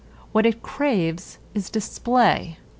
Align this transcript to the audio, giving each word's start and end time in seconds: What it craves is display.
What 0.31 0.47
it 0.47 0.63
craves 0.63 1.37
is 1.53 1.69
display. 1.69 2.57